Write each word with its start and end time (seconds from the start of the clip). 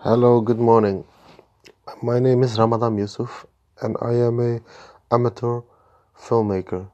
Hello, 0.00 0.42
good 0.42 0.58
morning. 0.58 1.04
My 2.02 2.18
name 2.18 2.42
is 2.42 2.58
Ramadan 2.58 2.98
Yusuf 2.98 3.46
and 3.80 3.96
I 4.02 4.12
am 4.12 4.38
a 4.40 4.60
amateur 5.10 5.62
filmmaker. 6.14 6.90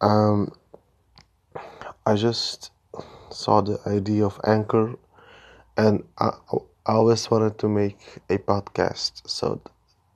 Um, 0.00 0.50
I 2.06 2.14
just 2.16 2.72
saw 3.30 3.60
the 3.60 3.78
idea 3.86 4.24
of 4.24 4.40
Anchor 4.44 4.96
and 5.76 6.04
I, 6.18 6.30
I 6.86 6.92
always 6.94 7.30
wanted 7.30 7.58
to 7.58 7.68
make 7.68 8.18
a 8.30 8.38
podcast. 8.38 9.28
So 9.28 9.60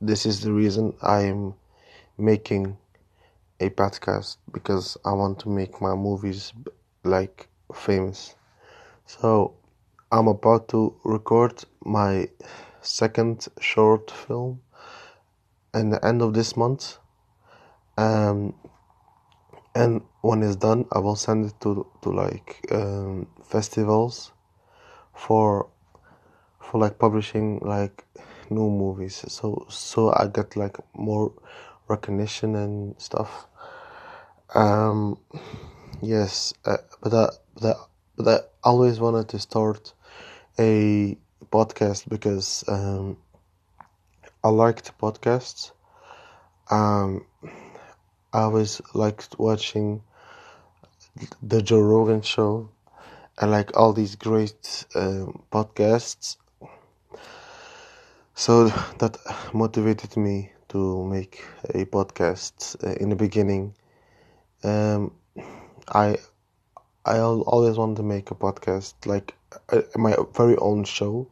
this 0.00 0.24
is 0.24 0.40
the 0.40 0.52
reason 0.52 0.94
I 1.02 1.20
am 1.24 1.54
making 2.16 2.78
a 3.60 3.68
podcast 3.68 4.38
because 4.52 4.96
I 5.04 5.12
want 5.12 5.38
to 5.40 5.50
make 5.50 5.82
my 5.82 5.94
movies 5.94 6.54
like 7.04 7.48
famous. 7.74 8.36
So 9.06 9.54
I'm 10.12 10.28
about 10.28 10.68
to 10.68 10.94
record 11.04 11.64
my 11.84 12.28
second 12.82 13.48
short 13.60 14.10
film 14.10 14.60
in 15.74 15.90
the 15.90 16.04
end 16.04 16.22
of 16.22 16.34
this 16.34 16.56
month. 16.56 16.98
Um, 17.96 18.54
and 19.74 20.02
when 20.20 20.42
it's 20.42 20.56
done, 20.56 20.86
I 20.92 20.98
will 20.98 21.16
send 21.16 21.46
it 21.46 21.54
to 21.62 21.86
to 22.02 22.10
like 22.10 22.66
um, 22.70 23.26
festivals 23.42 24.32
for 25.14 25.68
for 26.60 26.80
like 26.80 26.98
publishing 26.98 27.60
like 27.60 28.04
new 28.50 28.68
movies. 28.70 29.24
So 29.28 29.66
so 29.70 30.12
I 30.14 30.26
get 30.28 30.56
like 30.56 30.76
more 30.94 31.32
recognition 31.88 32.54
and 32.56 32.94
stuff. 33.00 33.46
Um, 34.54 35.18
yes, 36.02 36.52
uh, 36.66 36.76
but 37.02 37.14
I, 37.14 37.66
I, 37.68 37.74
but 38.16 38.28
I 38.28 38.68
always 38.68 39.00
wanted 39.00 39.28
to 39.30 39.38
start 39.38 39.94
a 40.58 41.16
podcast 41.50 42.08
because 42.08 42.64
um, 42.68 43.16
I 44.44 44.48
liked 44.48 44.96
podcasts. 44.98 45.72
Um, 46.70 47.26
I 48.32 48.40
always 48.42 48.80
liked 48.94 49.38
watching 49.38 50.02
the 51.42 51.62
Joe 51.62 51.80
Rogan 51.80 52.22
show 52.22 52.70
and 53.38 53.50
like 53.50 53.76
all 53.76 53.92
these 53.92 54.16
great 54.16 54.84
um, 54.94 55.42
podcasts. 55.52 56.36
So 58.34 58.68
that 58.98 59.18
motivated 59.52 60.16
me 60.16 60.52
to 60.68 61.04
make 61.04 61.44
a 61.74 61.84
podcast 61.84 62.82
uh, 62.82 62.94
in 62.94 63.10
the 63.10 63.16
beginning. 63.16 63.74
Um, 64.64 65.12
I 65.88 66.16
I 67.04 67.18
always 67.18 67.76
wanted 67.76 67.96
to 67.96 68.02
make 68.02 68.30
a 68.30 68.34
podcast 68.34 68.94
like 69.06 69.34
my 69.96 70.16
very 70.34 70.56
own 70.56 70.84
show, 70.84 71.28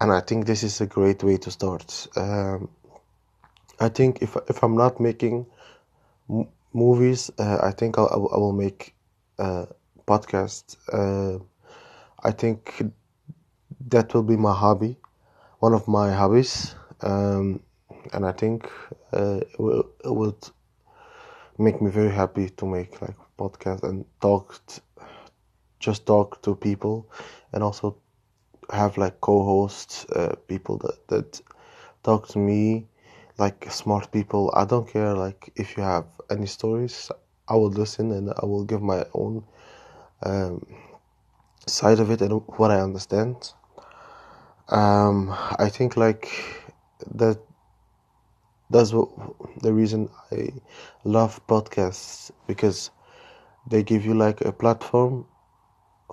and 0.00 0.12
I 0.12 0.20
think 0.20 0.46
this 0.46 0.62
is 0.62 0.80
a 0.80 0.86
great 0.86 1.22
way 1.22 1.36
to 1.38 1.50
start. 1.50 2.06
Um, 2.16 2.68
I 3.80 3.88
think 3.88 4.22
if 4.22 4.36
if 4.48 4.62
I'm 4.62 4.76
not 4.76 5.00
making 5.00 5.46
m- 6.28 6.48
movies, 6.72 7.30
uh, 7.38 7.58
I 7.62 7.72
think 7.72 7.98
I'll, 7.98 8.30
I 8.32 8.36
will, 8.36 8.52
make 8.52 8.94
a 9.38 9.66
podcast. 10.06 10.76
Uh, 10.92 11.42
I 12.22 12.30
think 12.32 12.82
that 13.88 14.12
will 14.14 14.22
be 14.22 14.36
my 14.36 14.54
hobby, 14.54 14.96
one 15.60 15.72
of 15.72 15.88
my 15.88 16.12
hobbies, 16.12 16.74
um, 17.02 17.60
and 18.12 18.26
I 18.26 18.32
think 18.32 18.70
uh, 19.12 19.40
it, 19.40 19.58
will, 19.58 19.88
it 20.04 20.14
would 20.14 20.50
make 21.58 21.80
me 21.82 21.90
very 21.90 22.10
happy 22.10 22.48
to 22.50 22.66
make 22.66 23.00
like 23.02 23.16
podcast 23.38 23.82
and 23.82 24.04
talk 24.20 24.60
t- 24.66 24.80
just 25.80 26.06
talk 26.06 26.42
to 26.42 26.54
people 26.54 27.06
and 27.52 27.62
also 27.62 27.96
have 28.72 28.96
like 28.98 29.20
co-hosts 29.20 30.04
uh, 30.10 30.34
people 30.48 30.78
that 30.78 31.08
that 31.08 31.40
talk 32.02 32.28
to 32.28 32.38
me 32.38 32.86
like 33.38 33.70
smart 33.70 34.12
people. 34.12 34.52
I 34.54 34.64
don't 34.66 34.88
care 34.88 35.14
like 35.14 35.50
if 35.56 35.76
you 35.76 35.82
have 35.82 36.06
any 36.30 36.46
stories 36.46 37.10
i 37.50 37.54
will 37.54 37.70
listen 37.70 38.12
and 38.12 38.30
i 38.40 38.46
will 38.46 38.64
give 38.64 38.80
my 38.80 39.04
own 39.12 39.44
um, 40.22 40.64
side 41.66 41.98
of 42.00 42.10
it 42.10 42.22
and 42.22 42.32
what 42.58 42.70
i 42.70 42.80
understand. 42.80 43.52
Um, 44.68 45.34
i 45.58 45.68
think 45.68 45.96
like 45.96 46.28
that 47.14 47.38
that's 48.70 48.92
what 48.92 49.08
the 49.62 49.72
reason 49.72 50.08
i 50.30 50.48
love 51.04 51.44
podcasts 51.48 52.30
because 52.46 52.90
they 53.68 53.82
give 53.82 54.04
you 54.04 54.14
like 54.14 54.40
a 54.42 54.52
platform 54.52 55.26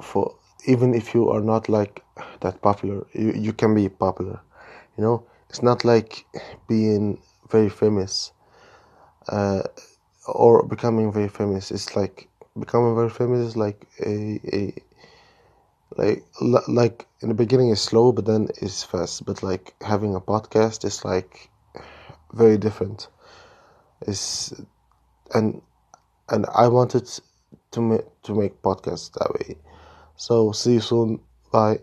for 0.02 0.36
even 0.66 0.94
if 0.94 1.14
you 1.14 1.30
are 1.30 1.42
not 1.42 1.70
like 1.70 2.04
that 2.42 2.62
popular 2.62 3.06
you, 3.14 3.32
you 3.34 3.54
can 3.54 3.74
be 3.76 3.90
popular 3.90 4.40
you 4.98 5.04
know? 5.04 5.24
It's 5.50 5.64
not 5.64 5.86
like 5.86 6.26
being 6.68 7.22
very 7.50 7.70
famous 7.70 8.34
uh, 9.30 9.64
or 10.28 10.64
becoming 10.64 11.12
very 11.14 11.30
famous. 11.30 11.72
It's 11.72 11.96
like 11.96 12.28
becoming 12.60 12.96
very 12.96 13.10
famous 13.10 13.40
is 13.48 13.56
like 13.56 13.88
a, 14.06 14.42
a 14.54 14.74
like 15.98 16.26
like 16.68 17.08
in 17.22 17.30
the 17.30 17.36
beginning 17.36 17.70
is 17.70 17.80
slow 17.80 18.12
but 18.12 18.26
then 18.26 18.50
it's 18.62 18.84
fast. 18.84 19.26
But 19.26 19.42
like 19.42 19.74
having 19.82 20.16
a 20.16 20.20
podcast 20.20 20.84
is 20.84 21.06
like 21.06 21.50
very 22.34 22.58
different. 22.58 23.08
It's 24.02 24.54
and 25.34 25.62
and 26.30 26.46
i 26.56 26.68
wanted 26.68 27.10
to 27.72 27.82
make 27.82 28.06
to 28.24 28.34
make 28.34 28.62
podcasts 28.62 29.12
that 29.14 29.30
way 29.34 29.58
so 30.18 30.52
see 30.52 30.74
you 30.74 30.82
soon. 30.82 31.20
Bye 31.52 31.80